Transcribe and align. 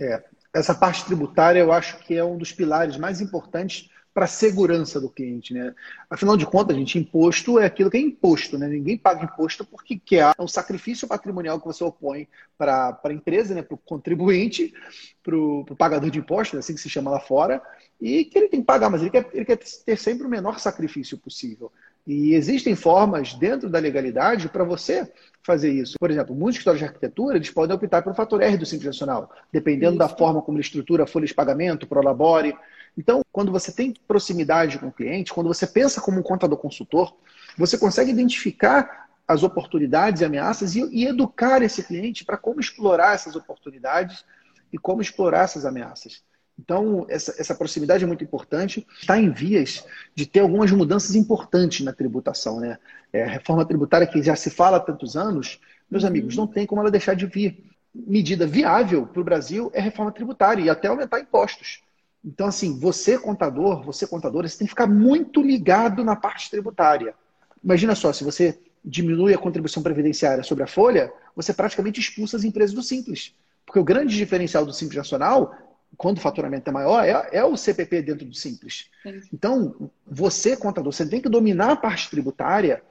É, 0.00 0.22
essa 0.52 0.74
parte 0.74 1.04
tributária 1.04 1.60
eu 1.60 1.72
acho 1.72 1.98
que 1.98 2.14
é 2.14 2.24
um 2.24 2.38
dos 2.38 2.52
pilares 2.52 2.96
mais 2.96 3.20
importantes 3.20 3.90
para 4.14 4.26
a 4.26 4.28
segurança 4.28 5.00
do 5.00 5.10
cliente, 5.10 5.52
né? 5.52 5.74
Afinal 6.08 6.36
de 6.36 6.46
contas, 6.46 6.76
gente, 6.76 6.96
imposto 6.96 7.58
é 7.58 7.66
aquilo 7.66 7.90
que 7.90 7.96
é 7.96 8.00
imposto, 8.00 8.56
né? 8.56 8.68
Ninguém 8.68 8.96
paga 8.96 9.24
imposto 9.24 9.64
porque 9.64 9.98
quer. 9.98 10.32
É 10.38 10.42
um 10.42 10.46
sacrifício 10.46 11.08
patrimonial 11.08 11.58
que 11.58 11.66
você 11.66 11.82
opõe 11.82 12.28
para 12.56 12.96
a 13.02 13.12
empresa, 13.12 13.52
né? 13.56 13.62
Para 13.62 13.74
o 13.74 13.78
contribuinte, 13.78 14.72
para 15.20 15.36
o 15.36 15.64
pagador 15.76 16.10
de 16.10 16.20
impostos, 16.20 16.60
assim 16.60 16.74
que 16.74 16.80
se 16.80 16.88
chama 16.88 17.10
lá 17.10 17.18
fora, 17.18 17.60
e 18.00 18.24
que 18.24 18.38
ele 18.38 18.48
tem 18.48 18.60
que 18.60 18.66
pagar, 18.66 18.88
mas 18.88 19.00
ele 19.00 19.10
quer, 19.10 19.28
ele 19.32 19.44
quer 19.44 19.58
ter 19.58 19.96
sempre 19.96 20.24
o 20.24 20.30
menor 20.30 20.60
sacrifício 20.60 21.18
possível. 21.18 21.72
E 22.06 22.34
existem 22.34 22.74
formas 22.74 23.32
dentro 23.34 23.70
da 23.70 23.78
legalidade 23.78 24.48
para 24.48 24.62
você 24.62 25.10
fazer 25.42 25.72
isso. 25.72 25.96
Por 25.98 26.10
exemplo, 26.10 26.34
muitos 26.34 26.56
escritórios 26.56 26.80
de 26.80 26.86
arquitetura 26.86 27.36
eles 27.36 27.50
podem 27.50 27.74
optar 27.74 28.02
pelo 28.02 28.14
fator 28.14 28.42
R 28.42 28.56
do 28.58 28.66
Simples 28.66 28.86
Nacional, 28.86 29.30
dependendo 29.50 29.92
isso. 29.92 29.98
da 29.98 30.08
forma 30.08 30.42
como 30.42 30.58
ele 30.58 30.64
estrutura 30.64 31.04
a 31.04 31.06
folha 31.06 31.26
de 31.26 31.34
pagamento, 31.34 31.86
prolabore. 31.86 32.54
Então, 32.96 33.22
quando 33.32 33.50
você 33.50 33.72
tem 33.72 33.94
proximidade 34.06 34.78
com 34.78 34.88
o 34.88 34.92
cliente, 34.92 35.32
quando 35.32 35.46
você 35.46 35.66
pensa 35.66 36.00
como 36.00 36.20
um 36.20 36.22
contador 36.22 36.58
consultor, 36.58 37.14
você 37.56 37.78
consegue 37.78 38.10
identificar 38.10 39.08
as 39.26 39.42
oportunidades 39.42 40.20
e 40.20 40.24
ameaças 40.24 40.76
e, 40.76 40.86
e 40.92 41.06
educar 41.06 41.62
esse 41.62 41.82
cliente 41.82 42.24
para 42.24 42.36
como 42.36 42.60
explorar 42.60 43.14
essas 43.14 43.34
oportunidades 43.34 44.24
e 44.72 44.78
como 44.78 45.00
explorar 45.00 45.44
essas 45.44 45.64
ameaças. 45.64 46.22
Então, 46.58 47.04
essa, 47.08 47.34
essa, 47.38 47.54
proximidade 47.54 48.04
é 48.04 48.06
muito 48.06 48.22
importante. 48.22 48.86
Está 49.00 49.18
em 49.18 49.30
vias 49.30 49.84
de 50.14 50.24
ter 50.24 50.40
algumas 50.40 50.70
mudanças 50.70 51.14
importantes 51.14 51.84
na 51.84 51.92
tributação. 51.92 52.60
Né? 52.60 52.78
É, 53.12 53.24
a 53.24 53.28
reforma 53.28 53.64
tributária 53.64 54.06
que 54.06 54.22
já 54.22 54.36
se 54.36 54.50
fala 54.50 54.76
há 54.76 54.80
tantos 54.80 55.16
anos, 55.16 55.60
meus 55.90 56.04
uhum. 56.04 56.10
amigos, 56.10 56.36
não 56.36 56.46
tem 56.46 56.66
como 56.66 56.80
ela 56.80 56.90
deixar 56.90 57.14
de 57.14 57.26
vir. 57.26 57.64
Medida 57.94 58.46
viável 58.46 59.06
para 59.06 59.20
o 59.20 59.24
Brasil 59.24 59.70
é 59.72 59.80
reforma 59.80 60.10
tributária 60.10 60.62
e 60.62 60.70
até 60.70 60.88
aumentar 60.88 61.20
impostos. 61.20 61.82
Então, 62.24 62.46
assim, 62.46 62.78
você 62.78 63.18
contador, 63.18 63.82
você 63.82 64.06
contadora, 64.06 64.48
você 64.48 64.58
tem 64.58 64.66
que 64.66 64.72
ficar 64.72 64.86
muito 64.86 65.42
ligado 65.42 66.02
na 66.02 66.16
parte 66.16 66.50
tributária. 66.50 67.14
Imagina 67.62 67.94
só, 67.94 68.12
se 68.12 68.24
você 68.24 68.58
diminui 68.84 69.34
a 69.34 69.38
contribuição 69.38 69.82
previdenciária 69.82 70.42
sobre 70.42 70.64
a 70.64 70.66
folha, 70.66 71.12
você 71.36 71.52
praticamente 71.52 72.00
expulsa 72.00 72.36
as 72.36 72.44
empresas 72.44 72.74
do 72.74 72.82
Simples. 72.82 73.34
Porque 73.64 73.78
o 73.78 73.84
grande 73.84 74.16
diferencial 74.16 74.66
do 74.66 74.72
Simples 74.72 74.96
Nacional, 74.96 75.54
quando 75.96 76.18
o 76.18 76.20
faturamento 76.20 76.68
é 76.68 76.72
maior, 76.72 77.04
é, 77.04 77.28
é 77.32 77.44
o 77.44 77.56
CPP 77.56 78.02
dentro 78.02 78.26
do 78.26 78.34
Simples. 78.34 78.90
Sim. 79.02 79.20
Então, 79.32 79.90
você, 80.06 80.56
contador, 80.56 80.92
você 80.92 81.06
tem 81.06 81.20
que 81.20 81.28
dominar 81.28 81.72
a 81.72 81.76
parte 81.76 82.10
tributária 82.10 82.82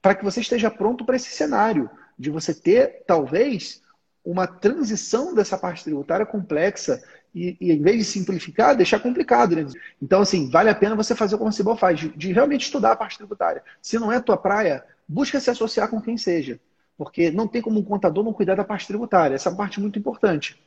para 0.00 0.14
que 0.14 0.24
você 0.24 0.40
esteja 0.40 0.70
pronto 0.70 1.04
para 1.04 1.16
esse 1.16 1.30
cenário 1.30 1.90
de 2.18 2.30
você 2.30 2.54
ter, 2.54 3.04
talvez, 3.06 3.82
uma 4.24 4.46
transição 4.46 5.34
dessa 5.34 5.56
parte 5.56 5.84
tributária 5.84 6.26
complexa 6.26 7.02
e, 7.34 7.56
e, 7.60 7.72
em 7.72 7.82
vez 7.82 7.98
de 7.98 8.04
simplificar, 8.04 8.76
deixar 8.76 9.00
complicado. 9.00 9.56
Né? 9.56 9.66
Então, 10.02 10.20
assim, 10.20 10.50
vale 10.50 10.70
a 10.70 10.74
pena 10.74 10.96
você 10.96 11.14
fazer 11.14 11.36
como 11.36 11.50
o 11.50 11.52
Cibol 11.52 11.76
faz, 11.76 11.98
de, 11.98 12.08
de, 12.10 12.32
realmente 12.32 12.64
estudar 12.64 12.92
a 12.92 12.96
parte 12.96 13.18
tributária. 13.18 13.62
Se 13.80 13.98
não 13.98 14.12
é 14.12 14.20
tua 14.20 14.36
praia, 14.36 14.84
busca 15.06 15.40
se 15.40 15.50
associar 15.50 15.88
com 15.88 16.00
quem 16.00 16.16
seja. 16.16 16.60
Porque 16.96 17.30
não 17.30 17.46
tem 17.46 17.62
como 17.62 17.78
um 17.78 17.84
contador 17.84 18.24
não 18.24 18.32
cuidar 18.32 18.56
da 18.56 18.64
parte 18.64 18.86
tributária. 18.86 19.34
Essa 19.34 19.50
é 19.50 19.54
parte 19.54 19.80
muito 19.80 19.98
importante. 19.98 20.60